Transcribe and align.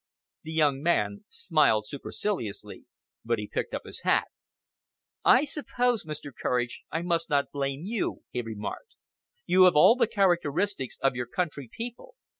The 0.41 0.51
young 0.51 0.81
man 0.81 1.25
smiled 1.29 1.87
superciliously, 1.87 2.85
but 3.23 3.37
he 3.37 3.47
picked 3.53 3.75
up 3.75 3.83
his 3.85 4.01
hat. 4.01 4.29
"I 5.23 5.45
suppose, 5.45 6.05
Mr. 6.05 6.31
Courage, 6.35 6.81
I 6.89 7.03
must 7.03 7.29
not 7.29 7.51
blame 7.51 7.83
you," 7.83 8.23
he 8.31 8.41
remarked, 8.41 8.95
"You 9.45 9.65
have 9.65 9.75
all 9.75 9.95
the 9.95 10.07
characteristics 10.07 10.97
of 11.03 11.13
your 11.15 11.27
country 11.27 11.69
people. 11.71 12.15